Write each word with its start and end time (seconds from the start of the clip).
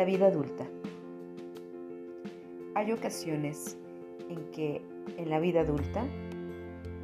La 0.00 0.06
vida 0.06 0.28
adulta. 0.28 0.64
Hay 2.74 2.90
ocasiones 2.90 3.76
en 4.30 4.50
que 4.50 4.80
en 5.18 5.28
la 5.28 5.38
vida 5.40 5.60
adulta 5.60 6.06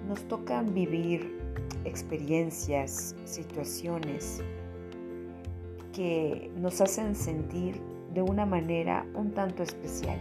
nos 0.08 0.26
tocan 0.28 0.72
vivir 0.72 1.38
experiencias, 1.84 3.14
situaciones 3.26 4.42
que 5.92 6.50
nos 6.56 6.80
hacen 6.80 7.14
sentir 7.14 7.82
de 8.14 8.22
una 8.22 8.46
manera 8.46 9.04
un 9.12 9.30
tanto 9.32 9.62
especial. 9.62 10.18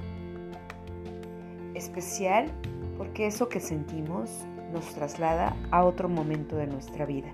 Especial 1.76 2.52
porque 2.98 3.28
eso 3.28 3.48
que 3.48 3.62
sentimos 3.62 4.30
nos 4.74 4.84
traslada 4.94 5.56
a 5.72 5.86
otro 5.86 6.10
momento 6.10 6.58
de 6.58 6.68
nuestra 6.68 7.06
vida. 7.06 7.34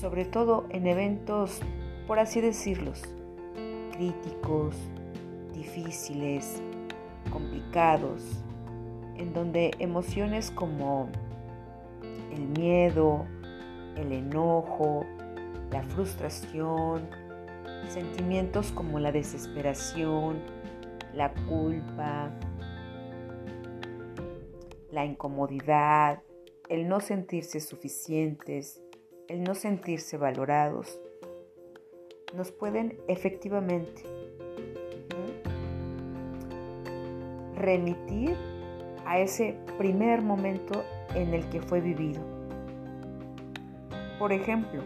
Sobre 0.00 0.24
todo 0.24 0.66
en 0.70 0.86
eventos 0.86 1.60
por 2.06 2.18
así 2.18 2.40
decirlos, 2.40 3.02
críticos, 3.92 4.76
difíciles, 5.52 6.62
complicados, 7.30 8.22
en 9.16 9.32
donde 9.32 9.72
emociones 9.78 10.50
como 10.50 11.08
el 12.32 12.46
miedo, 12.48 13.26
el 13.96 14.12
enojo, 14.12 15.04
la 15.70 15.82
frustración, 15.82 17.08
sentimientos 17.88 18.72
como 18.72 19.00
la 19.00 19.10
desesperación, 19.10 20.40
la 21.14 21.32
culpa, 21.48 22.30
la 24.90 25.04
incomodidad, 25.04 26.22
el 26.68 26.88
no 26.88 27.00
sentirse 27.00 27.60
suficientes, 27.60 28.82
el 29.28 29.42
no 29.42 29.54
sentirse 29.54 30.16
valorados, 30.16 31.00
nos 32.34 32.50
pueden 32.52 32.98
efectivamente 33.08 34.02
remitir 37.56 38.36
a 39.04 39.18
ese 39.18 39.56
primer 39.78 40.22
momento 40.22 40.84
en 41.14 41.32
el 41.32 41.48
que 41.48 41.60
fue 41.60 41.80
vivido. 41.80 42.20
Por 44.18 44.32
ejemplo, 44.32 44.82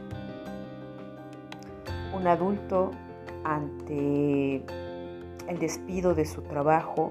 un 2.15 2.27
adulto 2.27 2.91
ante 3.45 4.63
el 5.49 5.59
despido 5.59 6.15
de 6.15 6.27
su 6.27 6.43
trabajo, 6.43 7.11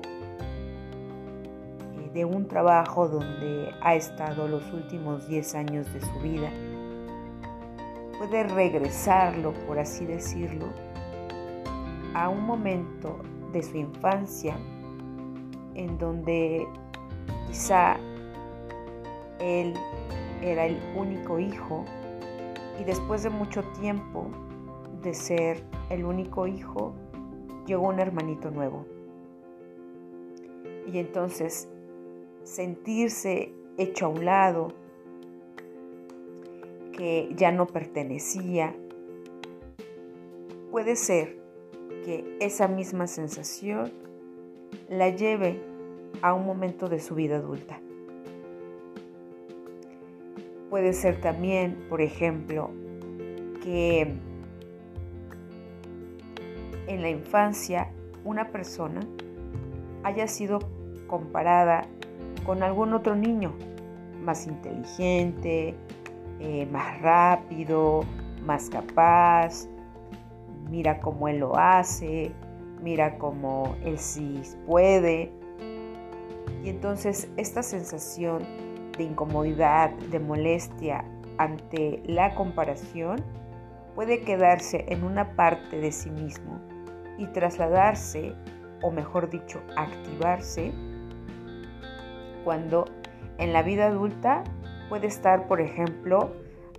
eh, 1.97 2.09
de 2.13 2.25
un 2.25 2.47
trabajo 2.47 3.07
donde 3.07 3.71
ha 3.81 3.95
estado 3.95 4.47
los 4.47 4.71
últimos 4.71 5.27
10 5.27 5.55
años 5.55 5.93
de 5.93 6.01
su 6.01 6.19
vida, 6.19 6.49
puede 8.19 8.43
regresarlo, 8.43 9.53
por 9.65 9.79
así 9.79 10.05
decirlo, 10.05 10.67
a 12.13 12.27
un 12.27 12.45
momento 12.45 13.17
de 13.53 13.63
su 13.63 13.77
infancia 13.77 14.57
en 15.73 15.97
donde 15.97 16.67
quizá 17.47 17.95
él 19.39 19.73
era 20.41 20.65
el 20.65 20.77
único 20.97 21.39
hijo 21.39 21.85
y 22.77 22.83
después 22.83 23.23
de 23.23 23.29
mucho 23.29 23.63
tiempo 23.79 24.27
de 25.01 25.13
ser 25.13 25.63
el 25.89 26.03
único 26.03 26.45
hijo, 26.45 26.93
llegó 27.65 27.87
un 27.87 27.99
hermanito 27.99 28.51
nuevo. 28.51 28.85
Y 30.91 30.97
entonces 30.97 31.69
sentirse 32.43 33.53
hecho 33.77 34.07
a 34.07 34.09
un 34.09 34.25
lado, 34.25 34.73
que 36.99 37.31
ya 37.33 37.53
no 37.53 37.65
pertenecía. 37.65 38.75
Puede 40.69 40.97
ser 40.97 41.39
que 42.03 42.35
esa 42.41 42.67
misma 42.67 43.07
sensación 43.07 43.93
la 44.89 45.07
lleve 45.07 45.61
a 46.21 46.33
un 46.33 46.45
momento 46.45 46.89
de 46.89 46.99
su 46.99 47.15
vida 47.15 47.37
adulta. 47.37 47.79
Puede 50.69 50.91
ser 50.91 51.21
también, 51.21 51.85
por 51.87 52.01
ejemplo, 52.01 52.69
que 53.63 54.01
en 56.87 57.01
la 57.01 57.09
infancia 57.09 57.93
una 58.25 58.51
persona 58.51 58.99
haya 60.03 60.27
sido 60.27 60.59
comparada 61.07 61.83
con 62.45 62.61
algún 62.61 62.91
otro 62.93 63.15
niño 63.15 63.53
más 64.21 64.47
inteligente, 64.47 65.75
eh, 66.39 66.67
más 66.71 67.01
rápido, 67.01 68.01
más 68.45 68.69
capaz, 68.69 69.67
mira 70.69 70.99
cómo 70.99 71.27
él 71.27 71.39
lo 71.39 71.57
hace, 71.57 72.31
mira 72.81 73.17
cómo 73.17 73.75
él 73.83 73.97
sí 73.97 74.41
puede. 74.65 75.31
Y 76.63 76.69
entonces 76.69 77.29
esta 77.37 77.63
sensación 77.63 78.43
de 78.97 79.03
incomodidad, 79.03 79.91
de 80.11 80.19
molestia 80.19 81.03
ante 81.37 82.01
la 82.05 82.35
comparación 82.35 83.23
puede 83.95 84.21
quedarse 84.21 84.85
en 84.89 85.03
una 85.03 85.35
parte 85.35 85.79
de 85.79 85.91
sí 85.91 86.09
mismo 86.09 86.59
y 87.17 87.27
trasladarse, 87.27 88.33
o 88.81 88.91
mejor 88.91 89.29
dicho, 89.29 89.61
activarse, 89.75 90.71
cuando 92.43 92.85
en 93.37 93.51
la 93.51 93.61
vida 93.61 93.87
adulta 93.87 94.43
puede 94.89 95.07
estar, 95.07 95.47
por 95.47 95.61
ejemplo, 95.61 96.31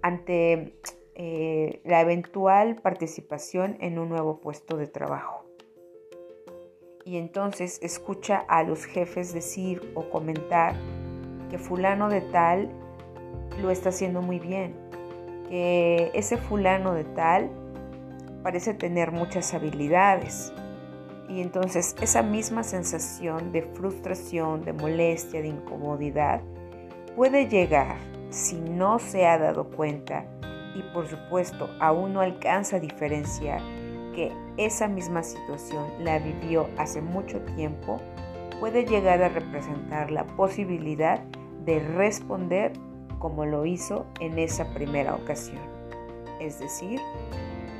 ante 0.02 0.74
eh, 1.14 1.80
la 1.84 2.00
eventual 2.00 2.76
participación 2.76 3.76
en 3.80 3.98
un 3.98 4.08
nuevo 4.08 4.40
puesto 4.40 4.76
de 4.76 4.88
trabajo. 4.88 5.44
Y 7.04 7.16
entonces 7.16 7.78
escucha 7.82 8.44
a 8.48 8.62
los 8.62 8.84
jefes 8.84 9.32
decir 9.32 9.92
o 9.94 10.10
comentar 10.10 10.74
que 11.48 11.58
fulano 11.58 12.08
de 12.08 12.20
tal 12.20 12.70
lo 13.60 13.70
está 13.70 13.88
haciendo 13.88 14.22
muy 14.22 14.38
bien, 14.38 14.74
que 15.48 16.10
ese 16.14 16.36
fulano 16.36 16.94
de 16.94 17.04
tal 17.04 17.50
parece 18.42 18.74
tener 18.74 19.12
muchas 19.12 19.54
habilidades. 19.54 20.52
Y 21.28 21.40
entonces 21.40 21.94
esa 22.00 22.22
misma 22.22 22.62
sensación 22.64 23.52
de 23.52 23.62
frustración, 23.62 24.64
de 24.64 24.72
molestia, 24.72 25.40
de 25.42 25.48
incomodidad, 25.48 26.42
puede 27.16 27.48
llegar, 27.48 27.96
si 28.30 28.60
no 28.60 28.98
se 28.98 29.26
ha 29.26 29.38
dado 29.38 29.70
cuenta, 29.70 30.24
y 30.74 30.82
por 30.94 31.08
supuesto 31.08 31.68
aún 31.80 32.12
no 32.12 32.20
alcanza 32.20 32.76
a 32.76 32.80
diferenciar 32.80 33.60
que 34.14 34.32
esa 34.56 34.88
misma 34.88 35.22
situación 35.22 35.86
la 36.00 36.18
vivió 36.18 36.68
hace 36.78 37.00
mucho 37.00 37.40
tiempo, 37.56 38.00
puede 38.60 38.84
llegar 38.84 39.22
a 39.22 39.28
representar 39.28 40.10
la 40.10 40.24
posibilidad 40.24 41.22
de 41.64 41.80
responder 41.80 42.72
como 43.18 43.44
lo 43.44 43.66
hizo 43.66 44.06
en 44.20 44.38
esa 44.38 44.72
primera 44.72 45.14
ocasión. 45.14 45.60
Es 46.40 46.58
decir, 46.58 47.00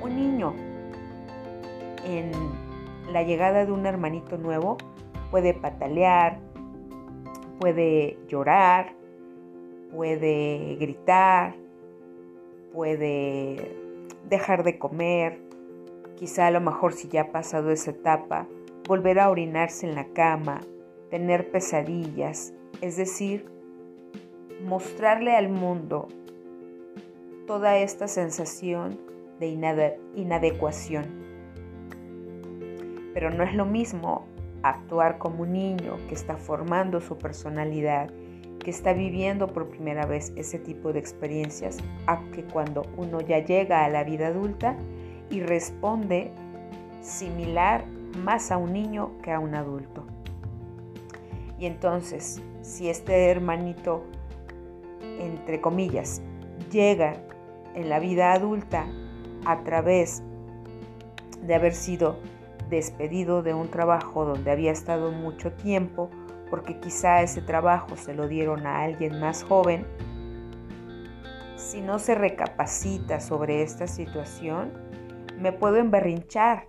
un 0.02 0.16
niño 0.16 0.54
en 2.04 2.30
la 3.12 3.22
llegada 3.22 3.64
de 3.64 3.72
un 3.72 3.86
hermanito 3.86 4.36
nuevo 4.36 4.76
puede 5.30 5.54
patalear, 5.54 6.38
puede 7.58 8.18
llorar, 8.28 8.99
puede 9.92 10.76
gritar, 10.76 11.54
puede 12.72 13.76
dejar 14.28 14.62
de 14.64 14.78
comer, 14.78 15.40
quizá 16.16 16.46
a 16.46 16.50
lo 16.50 16.60
mejor 16.60 16.92
si 16.92 17.08
ya 17.08 17.22
ha 17.22 17.32
pasado 17.32 17.70
esa 17.70 17.90
etapa, 17.90 18.46
volver 18.86 19.18
a 19.18 19.30
orinarse 19.30 19.88
en 19.88 19.94
la 19.94 20.06
cama, 20.08 20.60
tener 21.10 21.50
pesadillas, 21.50 22.52
es 22.80 22.96
decir, 22.96 23.46
mostrarle 24.64 25.36
al 25.36 25.48
mundo 25.48 26.08
toda 27.46 27.78
esta 27.78 28.06
sensación 28.06 28.98
de 29.40 29.98
inadecuación. 30.14 31.06
Pero 33.14 33.30
no 33.30 33.42
es 33.42 33.54
lo 33.54 33.64
mismo 33.64 34.26
actuar 34.62 35.18
como 35.18 35.42
un 35.42 35.52
niño 35.54 35.96
que 36.08 36.14
está 36.14 36.36
formando 36.36 37.00
su 37.00 37.16
personalidad 37.18 38.10
que 38.60 38.70
está 38.70 38.92
viviendo 38.92 39.48
por 39.48 39.68
primera 39.68 40.06
vez 40.06 40.32
ese 40.36 40.58
tipo 40.58 40.92
de 40.92 41.00
experiencias 41.00 41.78
a 42.06 42.20
que 42.32 42.44
cuando 42.44 42.82
uno 42.96 43.20
ya 43.20 43.38
llega 43.38 43.84
a 43.84 43.88
la 43.88 44.04
vida 44.04 44.28
adulta 44.28 44.76
y 45.30 45.40
responde 45.40 46.30
similar 47.00 47.86
más 48.22 48.50
a 48.50 48.58
un 48.58 48.72
niño 48.72 49.12
que 49.22 49.32
a 49.32 49.40
un 49.40 49.54
adulto. 49.54 50.04
Y 51.58 51.66
entonces, 51.66 52.40
si 52.62 52.88
este 52.88 53.30
hermanito, 53.30 54.04
entre 55.18 55.60
comillas, 55.60 56.22
llega 56.70 57.14
en 57.74 57.88
la 57.88 57.98
vida 57.98 58.32
adulta 58.32 58.86
a 59.44 59.62
través 59.62 60.22
de 61.42 61.54
haber 61.54 61.74
sido 61.74 62.18
despedido 62.68 63.42
de 63.42 63.54
un 63.54 63.68
trabajo 63.68 64.24
donde 64.24 64.50
había 64.50 64.70
estado 64.70 65.10
mucho 65.10 65.52
tiempo, 65.52 66.10
porque 66.50 66.78
quizá 66.80 67.22
ese 67.22 67.40
trabajo 67.40 67.96
se 67.96 68.12
lo 68.12 68.28
dieron 68.28 68.66
a 68.66 68.82
alguien 68.82 69.20
más 69.20 69.44
joven, 69.44 69.86
si 71.56 71.80
no 71.80 71.98
se 71.98 72.16
recapacita 72.16 73.20
sobre 73.20 73.62
esta 73.62 73.86
situación, 73.86 74.72
me 75.38 75.52
puedo 75.52 75.76
emberrinchar 75.76 76.66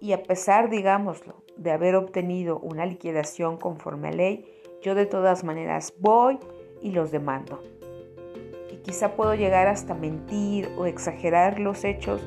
y 0.00 0.12
a 0.12 0.24
pesar, 0.24 0.68
digámoslo, 0.68 1.44
de 1.56 1.70
haber 1.70 1.94
obtenido 1.94 2.58
una 2.58 2.84
liquidación 2.84 3.56
conforme 3.56 4.08
a 4.08 4.12
ley, 4.12 4.44
yo 4.82 4.96
de 4.96 5.06
todas 5.06 5.44
maneras 5.44 5.94
voy 6.00 6.40
y 6.80 6.90
los 6.90 7.12
demando. 7.12 7.62
Y 8.72 8.78
quizá 8.78 9.14
puedo 9.14 9.36
llegar 9.36 9.68
hasta 9.68 9.94
mentir 9.94 10.68
o 10.76 10.86
exagerar 10.86 11.60
los 11.60 11.84
hechos 11.84 12.20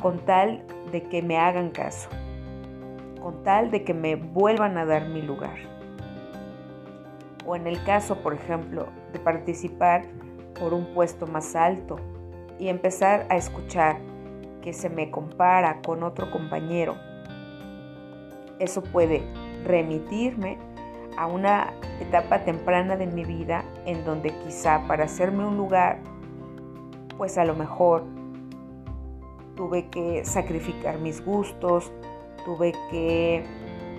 con 0.00 0.24
tal 0.24 0.64
de 0.92 1.02
que 1.02 1.20
me 1.22 1.36
hagan 1.36 1.70
caso, 1.70 2.08
con 3.20 3.42
tal 3.42 3.72
de 3.72 3.82
que 3.82 3.92
me 3.92 4.14
vuelvan 4.14 4.78
a 4.78 4.84
dar 4.84 5.08
mi 5.08 5.22
lugar. 5.22 5.75
O 7.46 7.56
en 7.56 7.66
el 7.66 7.82
caso, 7.84 8.16
por 8.22 8.34
ejemplo, 8.34 8.88
de 9.12 9.20
participar 9.20 10.02
por 10.58 10.74
un 10.74 10.92
puesto 10.94 11.26
más 11.26 11.54
alto 11.54 11.96
y 12.58 12.68
empezar 12.68 13.26
a 13.28 13.36
escuchar 13.36 13.98
que 14.62 14.72
se 14.72 14.90
me 14.90 15.10
compara 15.10 15.80
con 15.82 16.02
otro 16.02 16.30
compañero 16.30 16.96
eso 18.58 18.82
puede 18.82 19.22
remitirme 19.64 20.58
a 21.16 21.26
una 21.26 21.72
etapa 22.00 22.44
temprana 22.44 22.96
de 22.96 23.06
mi 23.06 23.24
vida 23.24 23.64
en 23.86 24.04
donde 24.04 24.30
quizá 24.44 24.86
para 24.86 25.04
hacerme 25.04 25.46
un 25.46 25.56
lugar, 25.56 25.98
pues 27.16 27.38
a 27.38 27.44
lo 27.44 27.54
mejor 27.54 28.04
tuve 29.56 29.88
que 29.88 30.24
sacrificar 30.24 30.98
mis 30.98 31.24
gustos, 31.24 31.90
tuve 32.44 32.72
que 32.90 33.44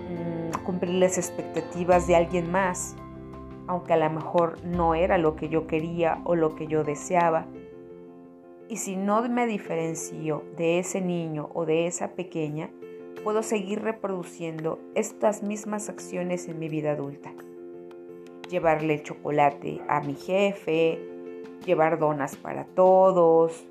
mm, 0.08 0.64
cumplir 0.64 0.94
las 0.94 1.18
expectativas 1.18 2.06
de 2.06 2.16
alguien 2.16 2.50
más, 2.50 2.94
aunque 3.68 3.92
a 3.92 3.96
lo 3.96 4.10
mejor 4.10 4.64
no 4.64 4.94
era 4.94 5.18
lo 5.18 5.36
que 5.36 5.48
yo 5.48 5.66
quería 5.66 6.20
o 6.24 6.34
lo 6.34 6.56
que 6.56 6.66
yo 6.66 6.82
deseaba. 6.82 7.46
Y 8.68 8.76
si 8.78 8.96
no 8.96 9.22
me 9.28 9.46
diferencio 9.46 10.42
de 10.56 10.78
ese 10.78 11.00
niño 11.00 11.50
o 11.54 11.64
de 11.64 11.86
esa 11.86 12.14
pequeña, 12.14 12.70
puedo 13.22 13.42
seguir 13.42 13.82
reproduciendo 13.82 14.78
estas 14.94 15.42
mismas 15.42 15.88
acciones 15.88 16.48
en 16.48 16.58
mi 16.58 16.68
vida 16.68 16.92
adulta. 16.92 17.32
Llevarle 18.50 19.02
chocolate 19.02 19.80
a 19.88 20.00
mi 20.00 20.14
jefe, 20.14 20.98
llevar 21.64 21.98
donas 21.98 22.36
para 22.36 22.64
todos, 22.64 23.66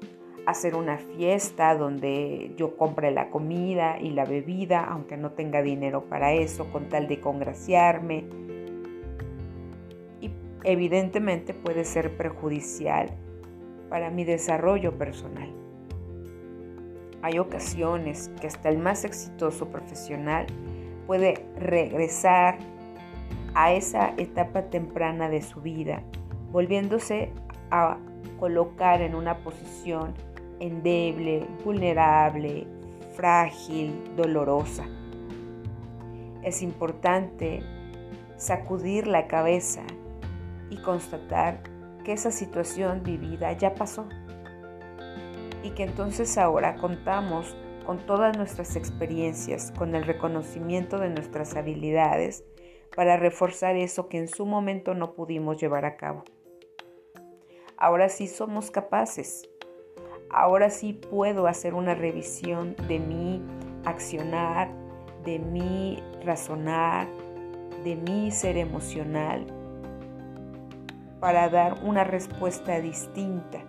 hacer 0.45 0.75
una 0.75 0.97
fiesta 0.97 1.75
donde 1.75 2.53
yo 2.55 2.77
compre 2.77 3.11
la 3.11 3.29
comida 3.29 3.99
y 3.99 4.11
la 4.11 4.25
bebida, 4.25 4.85
aunque 4.85 5.17
no 5.17 5.31
tenga 5.31 5.61
dinero 5.61 6.05
para 6.05 6.33
eso, 6.33 6.71
con 6.71 6.87
tal 6.89 7.07
de 7.07 7.19
congraciarme. 7.19 8.25
Evidentemente 10.69 11.53
puede 11.53 11.85
ser 11.85 12.17
perjudicial 12.17 13.09
para 13.89 14.09
mi 14.09 14.25
desarrollo 14.25 14.97
personal. 14.97 15.49
Hay 17.21 17.39
ocasiones 17.39 18.29
que 18.41 18.47
hasta 18.47 18.67
el 18.67 18.77
más 18.77 19.05
exitoso 19.05 19.69
profesional 19.69 20.45
puede 21.05 21.45
regresar 21.57 22.57
a 23.55 23.71
esa 23.71 24.13
etapa 24.17 24.63
temprana 24.63 25.29
de 25.29 25.41
su 25.41 25.61
vida, 25.61 26.03
volviéndose 26.51 27.31
a 27.71 27.97
colocar 28.37 29.01
en 29.01 29.15
una 29.15 29.37
posición 29.37 30.15
endeble, 30.59 31.47
vulnerable, 31.63 32.67
frágil, 33.13 33.93
dolorosa. 34.17 34.83
Es 36.43 36.61
importante 36.61 37.61
sacudir 38.35 39.07
la 39.07 39.27
cabeza 39.27 39.83
y 40.69 40.77
constatar 40.77 41.61
que 42.03 42.13
esa 42.13 42.31
situación 42.31 43.03
vivida 43.03 43.51
ya 43.53 43.75
pasó 43.75 44.07
y 45.63 45.71
que 45.71 45.83
entonces 45.83 46.37
ahora 46.37 46.75
contamos 46.75 47.55
con 47.85 48.05
todas 48.05 48.37
nuestras 48.37 48.75
experiencias, 48.75 49.71
con 49.77 49.95
el 49.95 50.03
reconocimiento 50.03 50.99
de 50.99 51.09
nuestras 51.09 51.55
habilidades 51.55 52.43
para 52.95 53.17
reforzar 53.17 53.75
eso 53.75 54.09
que 54.09 54.17
en 54.17 54.27
su 54.27 54.45
momento 54.45 54.93
no 54.93 55.13
pudimos 55.13 55.59
llevar 55.59 55.85
a 55.85 55.97
cabo. 55.97 56.23
Ahora 57.77 58.09
sí 58.09 58.27
somos 58.27 58.71
capaces. 58.71 59.49
Ahora 60.29 60.69
sí 60.69 60.93
puedo 60.93 61.47
hacer 61.47 61.73
una 61.73 61.95
revisión 61.95 62.75
de 62.87 62.99
mi 62.99 63.41
accionar, 63.85 64.69
de 65.23 65.39
mi 65.39 66.03
razonar, 66.25 67.07
de 67.83 67.95
mi 67.95 68.31
ser 68.31 68.57
emocional, 68.57 69.45
para 71.19 71.49
dar 71.49 71.79
una 71.83 72.03
respuesta 72.03 72.79
distinta 72.79 73.59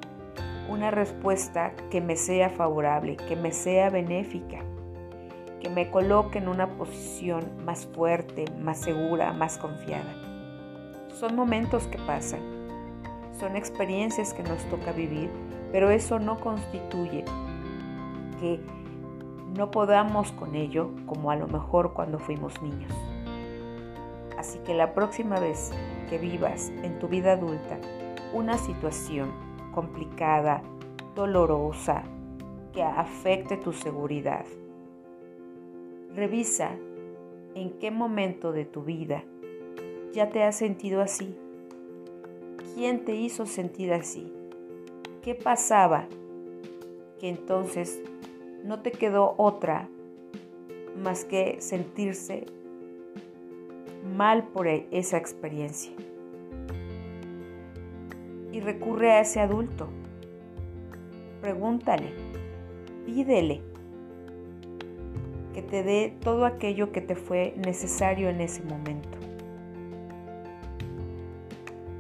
una 0.69 0.91
respuesta 0.91 1.73
que 1.91 2.01
me 2.01 2.17
sea 2.17 2.51
favorable, 2.51 3.17
que 3.17 3.37
me 3.37 3.53
sea 3.53 3.91
benéfica, 3.91 4.59
que 5.61 5.71
me 5.71 5.91
coloque 5.91 6.39
en 6.39 6.49
una 6.49 6.69
posición 6.77 7.51
más 7.65 7.87
fuerte, 7.87 8.45
más 8.61 8.79
segura, 8.79 9.33
más 9.33 9.59
confiada. 9.59 10.15
Son 11.19 11.35
momentos 11.35 11.87
que 11.89 11.99
pasan, 11.99 12.41
son 13.41 13.57
experiencias 13.57 14.35
que 14.35 14.43
nos 14.43 14.63
toca 14.67 14.93
vivir, 14.93 15.31
pero 15.73 15.91
eso 15.91 16.19
no 16.19 16.39
constituye 16.39 17.25
que 18.41 18.61
no 19.57 19.71
podamos 19.71 20.31
con 20.33 20.55
ello 20.55 20.91
como 21.07 21.31
a 21.31 21.37
lo 21.37 21.49
mejor 21.49 21.95
cuando 21.95 22.19
fuimos 22.19 22.61
niños. 22.63 22.93
Así 24.39 24.61
que 24.61 24.73
la 24.73 24.95
próxima 24.95 25.41
vez 25.41 25.73
que 26.09 26.17
vivas 26.17 26.71
en 26.85 27.01
tu 27.01 27.09
vida 27.09 27.33
adulta 27.33 27.77
una 28.33 28.57
situación 28.57 29.33
complicada, 29.75 30.63
dolorosa, 31.17 32.05
que 32.73 32.85
afecte 32.85 33.57
tu 33.57 33.73
seguridad. 33.73 34.45
Revisa 36.15 36.71
en 37.57 37.81
qué 37.81 37.91
momento 37.91 38.53
de 38.53 38.65
tu 38.65 38.85
vida 38.85 39.25
ya 40.13 40.31
te 40.31 40.45
has 40.45 40.55
sentido 40.55 41.01
así. 41.01 41.37
¿Quién 42.75 43.05
te 43.05 43.17
hizo 43.17 43.45
sentir 43.45 43.93
así? 43.93 44.33
¿Qué 45.21 45.35
pasaba? 45.35 46.07
Que 47.19 47.29
entonces 47.29 48.01
no 48.63 48.83
te 48.83 48.93
quedó 48.93 49.35
otra 49.37 49.89
más 50.97 51.25
que 51.25 51.61
sentirse 51.61 52.47
mal 54.05 54.45
por 54.49 54.67
esa 54.67 55.17
experiencia 55.17 55.93
y 58.53 58.61
recurre 58.61 59.13
a 59.13 59.21
ese 59.21 59.41
adulto. 59.41 59.89
Pregúntale, 61.41 62.13
pídele 63.07 63.63
que 65.55 65.63
te 65.63 65.83
dé 65.83 66.15
todo 66.21 66.47
aquello 66.47 66.93
que 66.93 67.01
te 67.01 67.15
fue 67.15 67.55
necesario 67.57 68.29
en 68.29 68.41
ese 68.41 68.63
momento 68.63 69.19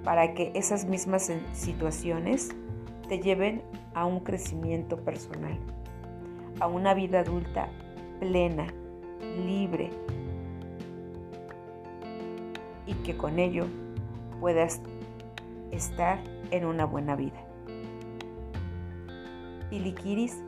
para 0.04 0.32
que 0.32 0.52
esas 0.54 0.86
mismas 0.86 1.30
situaciones 1.52 2.48
te 3.08 3.20
lleven 3.20 3.62
a 3.94 4.06
un 4.06 4.20
crecimiento 4.20 4.96
personal, 4.96 5.58
a 6.60 6.66
una 6.66 6.94
vida 6.94 7.20
adulta 7.20 7.68
plena, 8.18 8.66
libre 9.44 9.90
y 12.88 12.94
que 12.94 13.16
con 13.16 13.38
ello 13.38 13.66
puedas 14.40 14.80
estar 15.70 16.18
en 16.50 16.64
una 16.64 16.86
buena 16.86 17.14
vida. 17.14 17.44
Piliquiris, 19.68 20.42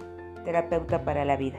terapeuta 0.45 1.05
para 1.05 1.25
la 1.27 1.37
vida. 1.37 1.59